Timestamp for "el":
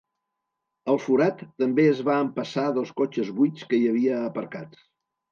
0.93-0.97